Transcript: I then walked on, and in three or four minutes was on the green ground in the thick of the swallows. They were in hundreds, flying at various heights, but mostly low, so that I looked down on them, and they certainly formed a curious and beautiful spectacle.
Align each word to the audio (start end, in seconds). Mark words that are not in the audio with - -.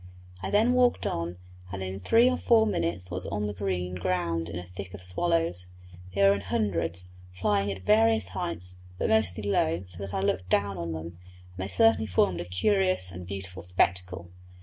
I 0.41 0.49
then 0.49 0.73
walked 0.73 1.05
on, 1.05 1.37
and 1.71 1.83
in 1.83 1.99
three 1.99 2.27
or 2.27 2.35
four 2.35 2.65
minutes 2.65 3.11
was 3.11 3.27
on 3.27 3.45
the 3.45 3.53
green 3.53 3.93
ground 3.93 4.49
in 4.49 4.55
the 4.55 4.63
thick 4.63 4.95
of 4.95 5.01
the 5.01 5.05
swallows. 5.05 5.67
They 6.15 6.23
were 6.23 6.33
in 6.33 6.41
hundreds, 6.41 7.11
flying 7.39 7.69
at 7.71 7.83
various 7.85 8.29
heights, 8.29 8.77
but 8.97 9.09
mostly 9.09 9.43
low, 9.43 9.83
so 9.85 9.99
that 9.99 10.15
I 10.15 10.21
looked 10.21 10.49
down 10.49 10.75
on 10.79 10.93
them, 10.93 11.05
and 11.51 11.57
they 11.57 11.67
certainly 11.67 12.07
formed 12.07 12.41
a 12.41 12.45
curious 12.45 13.11
and 13.11 13.27
beautiful 13.27 13.61
spectacle. 13.61 14.31